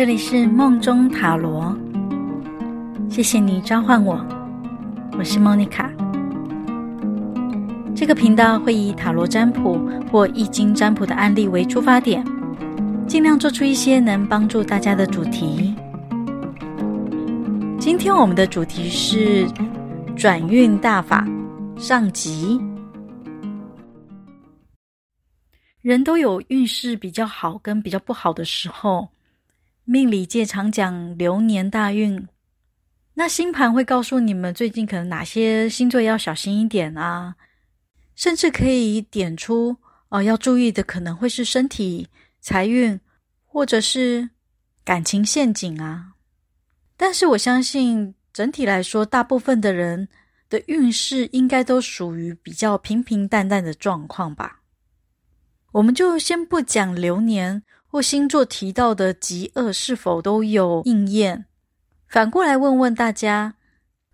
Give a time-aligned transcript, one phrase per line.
[0.00, 1.76] 这里是梦中塔罗，
[3.10, 4.18] 谢谢你召唤我，
[5.18, 5.92] 我是莫妮卡。
[7.94, 9.78] 这个频道会以塔罗占卜
[10.10, 12.24] 或易经占卜的案例为出发点，
[13.06, 15.76] 尽量做出一些能帮助大家的主题。
[17.78, 19.46] 今天我们的主题是
[20.16, 21.28] 转运大法
[21.76, 22.58] 上集。
[25.82, 29.06] 人都有运势比较好跟比较不好的时候。
[29.92, 32.28] 命理界常讲流年大运，
[33.14, 37.34] 那星盘会告诉你们最近可能哪些星座要小心一点啊，
[38.14, 39.76] 甚至可以点出
[40.10, 42.06] 哦、要注意的可能会是身体、
[42.40, 43.00] 财运
[43.44, 44.30] 或者是
[44.84, 46.12] 感情陷阱啊。
[46.96, 50.08] 但是我相信整体来说，大部分的人
[50.48, 54.60] 的运势应该都属于比较平平淡淡的状况吧。
[55.72, 57.64] 我们就先不讲流年。
[57.90, 61.46] 或星座提到的极恶是否都有应验？
[62.06, 63.56] 反过来问问大家：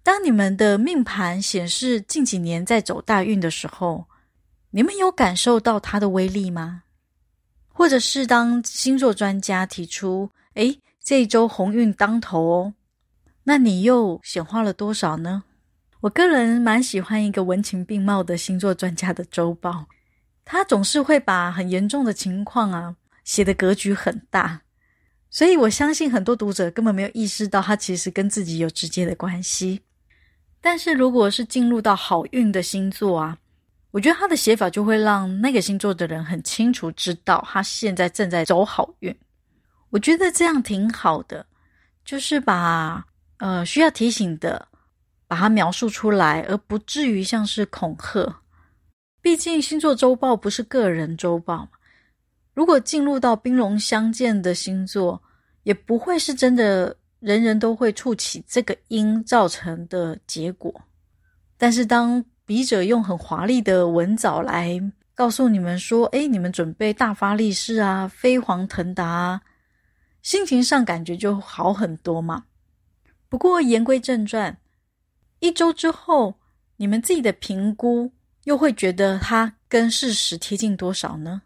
[0.02, 4.06] 当你们的命盘显示近几年在走大运的时候，
[4.70, 6.84] 你们有感受到它的威力吗？
[7.68, 12.74] 或者是当星座专家提出“诶，这一周鸿运当头哦”，
[13.44, 15.44] 那你又显化了多少呢？
[16.00, 19.84] 我个人蛮喜欢一个文情并茂的星座专家的周报，
[20.46, 22.96] 他总是会把很严重的情况啊。
[23.26, 24.62] 写的格局很大，
[25.28, 29.82] 所以我相信很多读者根本没有意识到它其实跟自己有直接的关系。
[30.60, 33.36] 但是如果是进入到好运的星座啊，
[33.90, 39.14] 我觉得他的写法就会让那个星座的人很清楚知道他现在正在走好运。
[39.90, 41.44] 我觉得这样挺好的，
[42.04, 43.04] 就是把
[43.38, 44.66] 呃需要提醒的
[45.26, 48.40] 把它描述出来，而不至于像是恐吓。
[49.20, 51.68] 毕竟星座周报不是个人周报嘛。
[52.56, 55.22] 如果进入到兵戎相见的星座，
[55.64, 60.74] 也不会是真的人人都会触起这个因造成的结果。
[61.58, 64.80] 但是当笔者用很华丽的文藻来
[65.14, 69.42] 告诉你们说：“哎，你们准备大发利市啊，飞黄腾达啊，
[70.22, 72.44] 心情上感觉就好很多嘛。”
[73.28, 74.56] 不过言归正传，
[75.40, 76.38] 一周之后，
[76.78, 78.10] 你们自己的评估
[78.44, 81.42] 又会觉得它跟事实贴近多少呢？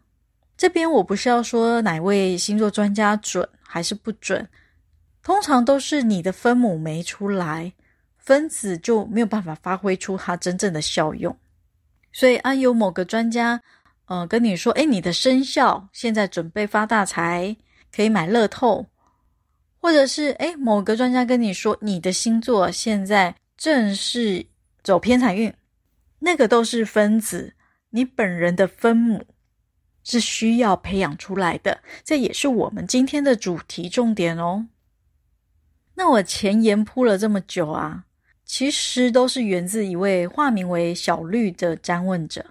[0.61, 4.47] 这边我不是要说哪位星座专家准还是不准，
[5.23, 7.73] 通常都是你的分母没出来，
[8.19, 11.35] 分子就没有办法发挥出它真正的效用。
[12.13, 13.59] 所以啊，有某个专家，
[14.05, 17.57] 呃，跟你说，诶，你的生肖现在准备发大财，
[17.91, 18.85] 可以买乐透，
[19.79, 24.45] 或者是诶，某个专家跟你说，你的星座现在正是
[24.83, 25.51] 走偏财运，
[26.19, 27.51] 那个都是分子，
[27.89, 29.25] 你本人的分母。
[30.03, 34.67] 是需要培养出来的，这也是我们今天的主题重点哦。
[35.95, 38.05] 那我前言铺了这么久啊，
[38.43, 42.45] 其实都是源自一位化名为小绿的占问者。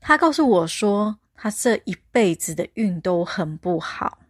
[0.00, 4.20] 他告诉我说，他这一辈子的运都很不好。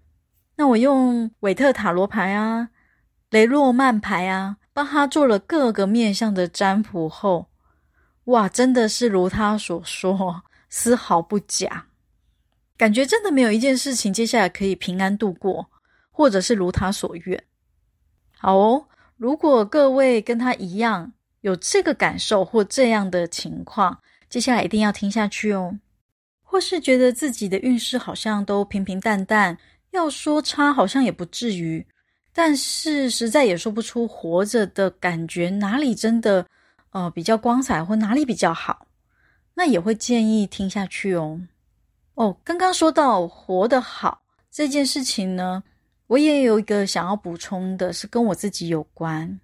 [0.57, 2.71] 那我用韦特塔罗牌啊、
[3.31, 7.49] 雷诺曼牌啊，帮他做了各个面向的占卜后，
[8.25, 10.43] 哇，真的是如他所说。
[10.69, 11.87] 丝毫不假，
[12.77, 15.71] 感觉真的没有一件事情接下来可以平安度过，
[16.11, 17.45] 或者是如他所愿。
[18.39, 18.87] 好哦，
[19.17, 23.99] 如果各位跟他一样有这个感受或这样的情况，
[24.29, 25.79] 接下来一定要听下去哦。
[26.43, 29.59] 或是觉得自己的运势好像都平平淡淡，
[29.91, 31.87] 要说差好像也不至于，
[32.33, 36.47] 但是实在也说不出活着的感觉哪里真的
[36.91, 38.88] 呃比较光彩，或哪里比较好。
[39.59, 41.41] 那也会建议听下去哦。
[42.15, 45.61] 哦，刚刚说到活得好这件事情呢，
[46.07, 49.41] 我也有一个想要补充的，是跟我自己有关。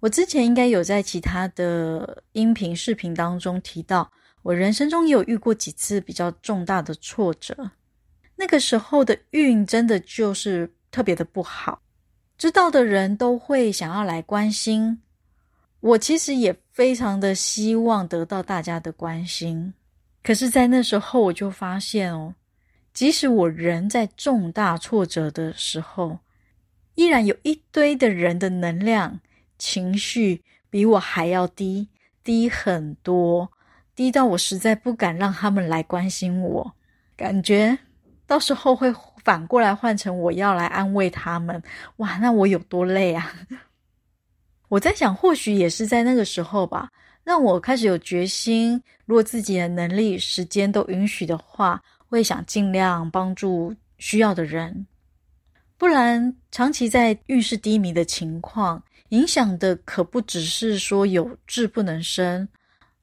[0.00, 7.70] 我之前应该有在其他的音频、视频当中提到，我人生中也有遇过几次比较重大的挫折，
[8.36, 11.78] 那个时候的运真的就是特别的不好，
[12.38, 14.98] 知道的人都会想要来关心。
[15.80, 19.74] 我其实也非常的希望得到大家的关心，
[20.22, 22.36] 可是，在那时候我就发现哦，
[22.94, 26.20] 即使我人在重大挫折的时候，
[26.94, 29.18] 依然有一堆的人的能量、
[29.58, 31.88] 情绪比我还要低，
[32.22, 33.50] 低很多，
[33.96, 36.76] 低到我实在不敢让他们来关心我，
[37.16, 37.76] 感觉
[38.24, 41.60] 到时候会反过来换成我要来安慰他们，
[41.96, 43.32] 哇，那我有多累啊！
[44.68, 46.90] 我在想，或许也是在那个时候吧，
[47.24, 54.86] 让我开始有决心，如果自己的能力、时间都允许的话，会想尽量帮助需要的人。
[55.78, 62.46] 不然长期在运势低迷的情况，影响的可不只是说有志不能伸、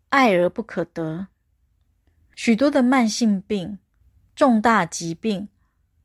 [0.09, 1.25] 爱而不可得，
[2.35, 3.77] 许多的慢性病、
[4.35, 5.47] 重大疾病，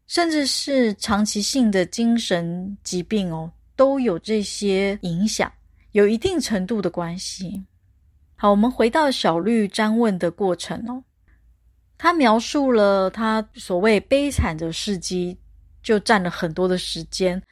[0.06, 5.50] 甚至是长期性的精神疾病哦，都有这些影响，
[5.92, 7.64] 有一定程度的关系。
[8.36, 11.02] 好，我们回到小绿占问的过程哦，
[11.96, 15.34] 他描述了他所谓悲惨的事迹，
[15.82, 17.42] 就占了很多的时间。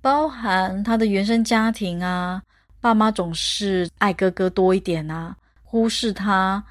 [0.00, 2.42] 包含他的原生家庭啊，
[2.80, 6.64] 爸妈总是爱哥哥多一点啊，忽视他。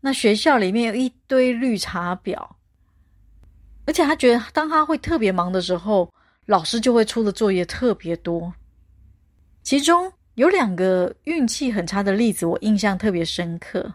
[0.00, 2.48] 那学校里面有一堆绿茶婊，
[3.84, 6.10] 而且他觉得当他会特别忙的时候，
[6.48, 8.54] 老师就会出的作业特别多。
[9.62, 13.92] 其中有两个运气很差的例子，我印象特别深刻。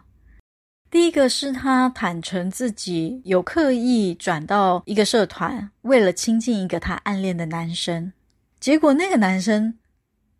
[0.88, 8.12] 第一个是他坦诚自己有刻意转到一个社团，为了亲近一个他暗恋的男生。
[8.60, 9.76] 结果那个男生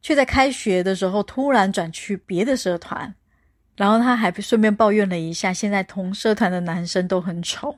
[0.01, 3.13] 却在开学的时候突然转去别的社团，
[3.75, 7.77] 然后他还顺便抱怨了一下，现在同社团的男生都很丑。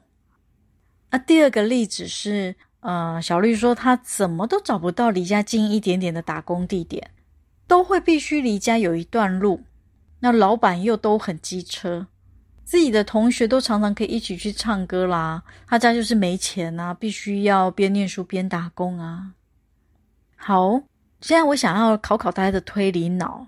[1.11, 2.55] 那第二个例子是，
[2.87, 7.11] 呃，小绿说他怎么都找不到离家近一点点的打工地点，
[7.67, 9.61] 都会必须离家有一段路。
[10.21, 12.07] 那老板又都很机车，
[12.63, 19.33] 自己的同学都常常可以一起去唱歌啦，他家就是没钱啊，必须要边念书边打工啊。
[20.37, 20.81] 好，
[21.21, 23.45] 现在我想要考考大家的推理脑，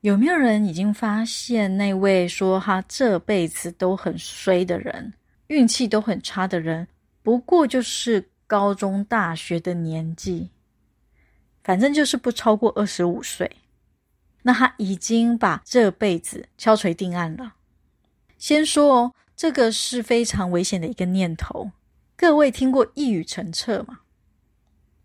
[0.00, 5.12] 有没有人已经发现那位说他这辈子都很衰的人，
[5.48, 6.88] 运气都很差的人，
[7.22, 10.50] 不过就是高中、大学的年纪，
[11.64, 13.50] 反正就是不超过二十五岁。
[14.42, 17.54] 那他已经把这辈子敲锤定案了。
[18.36, 21.70] 先说哦，这个是非常危险的一个念头。
[22.14, 24.00] 各位听过一语成谶吗？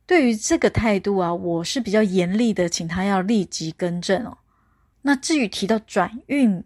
[0.05, 4.39] 对于这个态度啊，我是比较严厉的，请他要立即更正哦。
[5.03, 6.65] 那至于提到转运，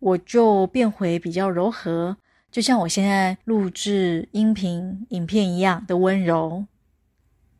[0.00, 2.16] 我就变回比较柔和，
[2.50, 6.64] 就像我现在录制音频、影片一样的温柔。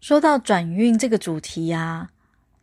[0.00, 2.11] 说到转运这个主题啊，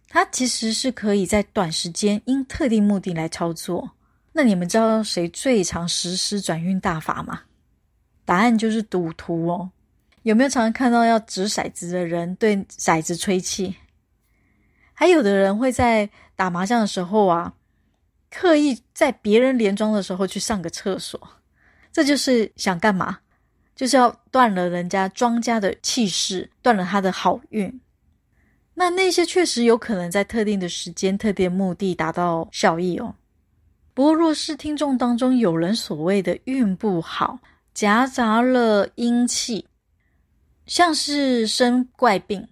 [0.10, 3.92] 它其实是可以在短时间因特定目的来操作。
[4.31, 7.42] 那你们知道谁最常实施转运大法吗？
[8.25, 9.69] 答案就是赌徒哦。
[10.24, 13.75] 有没有常常看到要掷骰子的人对骰子吹气？
[14.94, 17.54] 还有的人会在打麻将的时候啊，
[18.31, 21.19] 刻意在别人连庄的时候去上个厕所，
[21.96, 23.18] 这就是想干嘛？
[23.74, 27.80] 就是要断了人家庄家的气势，断了他的好运。
[28.74, 33.16] 那那些确实有可能在特定的时间、特定的目的达到效益哦。
[33.94, 37.40] 不过，若是听众当中有人所谓的运不好，
[37.74, 39.66] 夹杂了阴气。
[40.66, 42.46] 像是生怪病，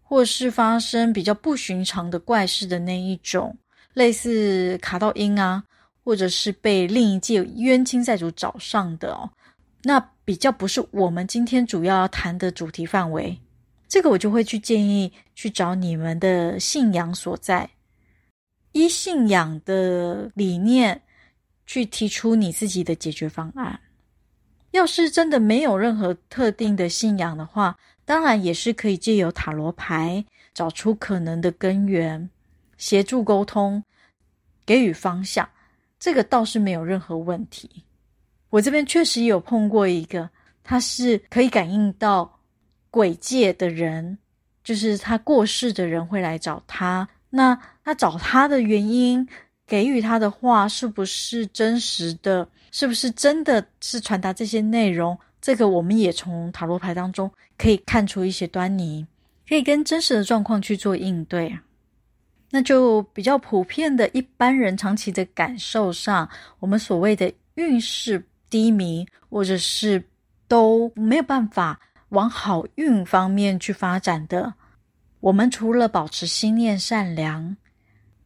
[0.00, 3.58] 或是发生比较不寻常的怪事的那一种，
[3.94, 5.64] 类似卡到阴啊，
[6.04, 9.30] 或者是被另一届冤亲债主找上的哦，
[9.82, 13.38] 那比较不是我们今天主要要谈的主题范围。
[13.88, 17.68] 这个我就会去建议去找你们的信仰所在，
[18.72, 21.02] 依信仰的理念
[21.66, 23.80] 去提出你自己的解决方案。
[24.70, 32.30] 要是真的没有任何特定的信仰的话，当然也是可以借由塔罗牌找出可能的根源，
[32.78, 33.82] 协助沟通，
[34.64, 35.48] 给予方向，
[36.00, 37.70] 这个倒是没有任何问题。
[38.48, 40.28] 我这边确实有碰过一个，
[40.64, 42.40] 他是可以感应到
[42.90, 44.18] 鬼界的人，
[44.64, 49.28] 就是他过世的人会来找他，那他找他的原因，
[49.66, 52.48] 给予他的话是不是真实的？
[52.72, 55.16] 是不是真的是传达这些内容？
[55.40, 59.06] 这个我们也从塔罗牌当中可以看出一些端倪，
[59.48, 61.56] 可以跟真实的状况去做应对。
[62.50, 66.28] 那就比较普遍的一般人长期的感受上，
[66.58, 70.02] 我们所谓的运势低迷，或者是
[70.48, 74.54] 都没有办法往好运方面去发展的，
[75.20, 77.56] 我们除了保持心念善良，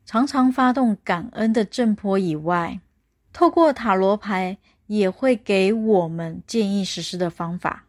[0.07, 2.81] 常常发动感恩的正波以外，
[3.33, 7.85] 透过塔罗牌也会给我们建议实施的方法。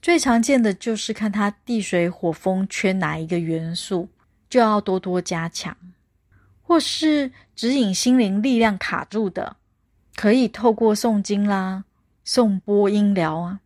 [0.00, 4.08] 最常见的就是看它地水火风缺哪一个元素，
[4.48, 5.74] 就要多多加强；
[6.62, 9.56] 或是指引心灵力量卡住的，
[10.16, 11.84] 可以透过诵经啦、
[12.24, 13.60] 颂钵音疗啊、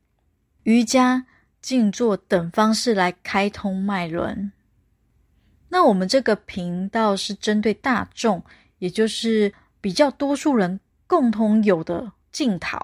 [0.63, 1.27] 瑜伽、
[1.61, 4.53] 静坐等方式来开通脉轮。
[5.69, 8.43] 那我们这个频道是针对大众，
[8.79, 9.53] 也就是。
[9.83, 12.79] 比较多数人共同有的镜头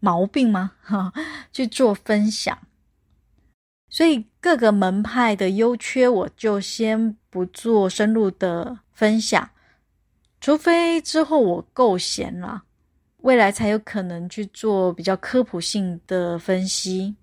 [0.00, 0.72] 毛病吗？
[0.82, 1.12] 哈，
[1.52, 2.58] 去做分享。
[3.88, 9.50] 所以各个门派的优缺，我就先不做深入的分享，
[10.40, 12.64] 除非之后我够闲了，
[13.18, 17.16] 未来才有可能去做比较科普性的分析。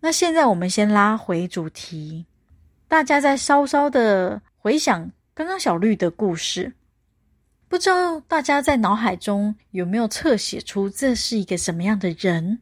[0.00, 2.26] 那现在我们先拉回主题，
[2.88, 6.74] 大家再稍稍的回想刚刚小绿的故事。
[7.68, 12.60] 不知道大家在脑海中有没有侧写出这是一个什么样的人？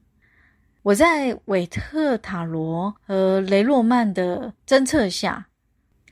[0.84, 5.46] 我在韦特塔罗和雷诺曼的侦测下，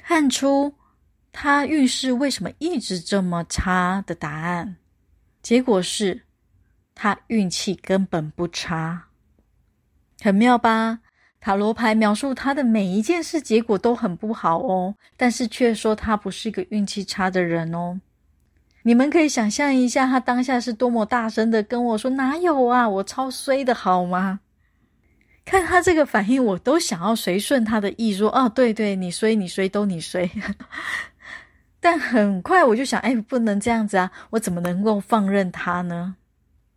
[0.03, 0.73] 看出
[1.31, 4.77] 他运势为什么一直这么差的答案。
[5.43, 6.23] 结果是
[6.95, 9.09] 他运气根本不差，
[10.23, 11.01] 很妙吧？
[11.39, 18.01] 塔罗牌描述他的每一件事结果都很不好哦，但是却说他不是一个运气差的人哦。
[18.85, 24.41] 你们可以想象一下，他当下是多么大声的跟我说：“哪有啊，我超衰的好吗？”
[25.45, 30.31] 看他这个反应，我都想要随顺他的意，说：“哦，对对，你随，你随，都你随。
[31.81, 36.15] ”但很快我就想：“哎，不能这样子啊，我怎么能够放任他呢？”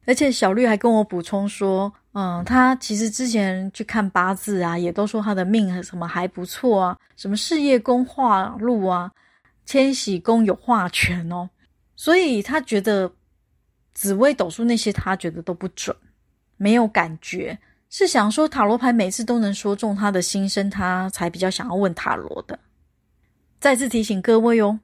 [0.08, 9.12] 而且小绿还跟我补充说：“嗯，他其实之前去看八字啊，也都说他的命什么还不错啊，什么事业宫化禄啊，
[9.66, 11.50] 迁徙宫有化权哦。”
[11.96, 13.12] 所以他觉得
[13.94, 15.96] 紫微斗数那些，他觉得都不准，
[16.58, 17.58] 没有感觉。
[17.98, 22.60] 是想说塔罗牌每次都能说中他的心声，他才比较想要问塔罗的。
[23.58, 24.82] 再次提醒各位哦，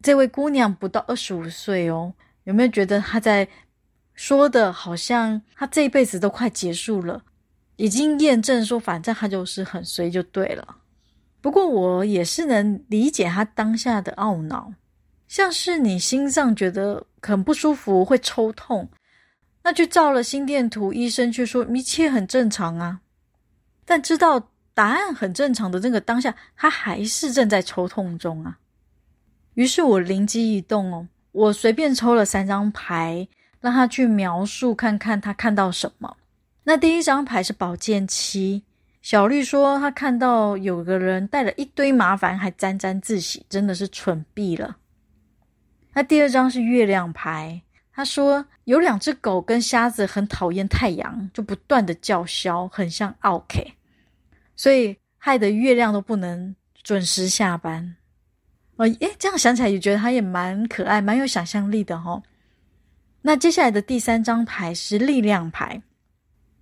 [0.00, 3.46] 这位姑娘不到二十五岁哦，有没有觉得她在
[4.14, 7.22] 说的好像她这一辈子都快结束了，
[7.76, 10.78] 已经验证说反正她就是很衰就对了。
[11.42, 14.72] 不过我也是能理解她当下的懊恼。
[15.28, 18.88] 像是你心脏觉得很不舒服，会抽痛，
[19.66, 23.00] 那去照了心电图，医生却说一切很正常啊。
[23.84, 28.58] 但知道答案很正常的那个当下，他还是正在抽痛中啊。
[29.54, 33.26] 于是我灵机一动哦，我随便抽了三张牌，
[33.60, 36.16] 让他去描述看看他看到什么。
[36.62, 38.62] 那第一张牌是宝剑七，
[39.02, 44.76] 小绿说他看到有个人带了一堆麻烦，还沾沾自喜，真的是蠢毙了。
[45.92, 47.62] 那第二张是月亮牌，
[47.96, 53.72] 他说有两只狗跟瞎子很讨厌太阳，就不断的叫嚣，很像奥 K，
[54.54, 57.96] 所以害得月亮都不能准时下班。
[58.76, 62.22] 哦，诶，这样想起来也觉得他也蛮可爱，蛮有想象力的哦。
[63.22, 65.80] 那接下来的第三张牌是力量牌，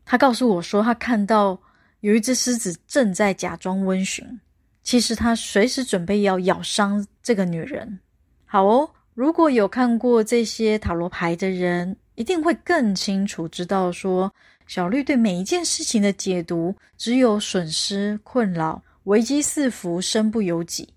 [0.04, 1.60] 他告诉我说他看到
[1.98, 4.38] 有一只狮子正在假装温驯，
[4.84, 7.98] 其实他随时准备要咬伤这个女人。
[8.46, 8.88] 好哦。
[9.14, 14.34] 如果有看过这些塔罗牌的人，一定会更清楚知道说，
[14.66, 20.92] 小绿对每一件事情的解读只有损失、困扰、危机四伏、身不由己，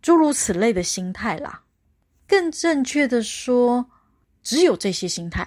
[0.00, 1.62] 诸如此类的心态啦。
[2.26, 3.84] 更正确的说，
[4.42, 5.46] 只有这些心态。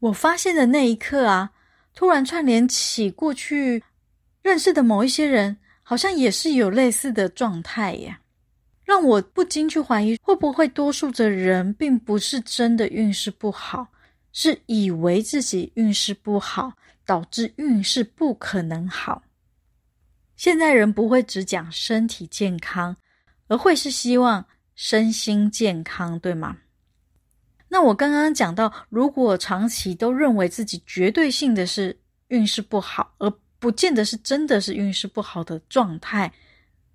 [0.00, 1.52] 我发现的那一刻啊，
[1.94, 3.84] 突然串联起过去
[4.42, 8.16] 认识的某一些人，好像也是有类似的状态耶。
[8.90, 13.86] 让我不禁去怀疑，会不会多数的人并不是真的运势不好，
[14.32, 16.72] 是以为自己运势不好，
[17.06, 19.22] 导致运势不可能好。
[20.34, 22.96] 现在人不会只讲身体健康，
[23.46, 24.44] 而会是希望
[24.74, 26.56] 身心健康，对吗？
[27.68, 33.30] 那我刚刚讲到，如果长期都认为自己绝对性的是运势不好，而
[33.60, 36.32] 不见得是真的是运势不好的状态。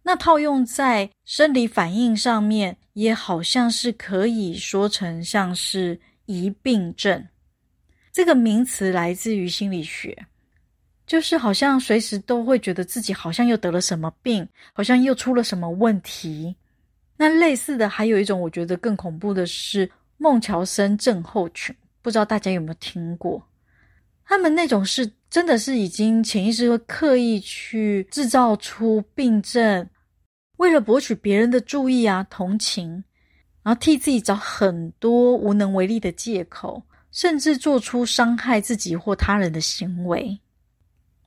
[0.07, 7.27] 那套用在生理反应上面，也好像是可以说成像是疑病症。
[8.11, 10.15] 这个名词来自于心理学，
[11.07, 16.55] 就是好像随时都会觉得自己好像又得了什么病，好像又出了什么问题。
[17.17, 23.43] 那类似的还有一种，我觉得更恐怖的是孟乔森症候群，不知道大家有没有听过？
[24.23, 29.89] 他们那种是真的是已经潜意识会刻意去制造出病症。
[30.57, 33.03] 为了博取别人的注意啊、同情，
[33.63, 36.81] 然后替自己找很多无能为力的借口，
[37.11, 40.39] 甚至做出伤害自己或他人的行为。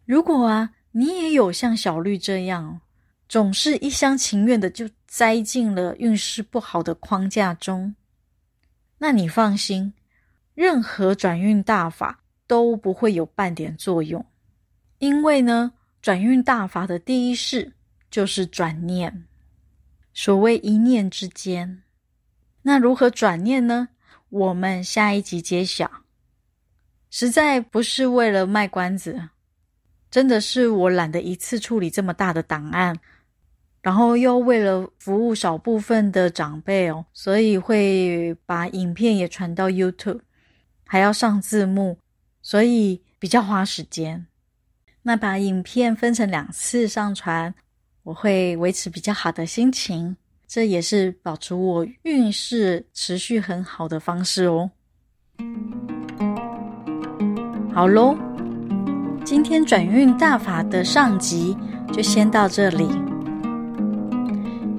[0.06, 2.80] 如果啊，你也有像小绿这样，
[3.28, 7.94] 总是一厢情愿的就栽进了运势不好的框架中，
[8.97, 9.92] 那你放心，
[10.54, 14.25] 任何转运大法都不会有半点作用，
[14.99, 17.75] 因为呢，转运大法的第一式。
[18.10, 19.26] 就是转念，
[20.12, 21.82] 所谓一念之间。
[22.62, 23.88] 那如何转念呢？
[24.28, 26.04] 我们下一集揭晓。
[27.10, 29.30] 实在不是为了卖关子，
[30.10, 32.98] 真的是我懒得一次处理这么大的档案，
[33.80, 40.20] 然后又为了服务少部分的长辈哦，所以会把影片也传到 YouTube，
[40.84, 41.98] 还要上字幕，
[42.42, 44.26] 所以比较花时间。
[45.02, 47.54] 那把影片分成两次上传，
[48.02, 54.71] 我会维持比较好的心情，这也是保持我运势持续很好的方式哦。
[57.73, 58.17] 好喽。
[59.25, 61.55] 今天转运大法的上集
[61.93, 62.88] 就先到这里，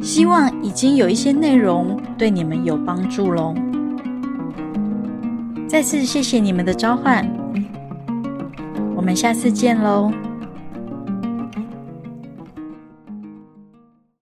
[0.01, 3.53] 希望已经有一些内容对你们有帮助喽。
[5.67, 7.23] 再次谢谢你们的召唤，
[8.95, 10.11] 我们下次见喽。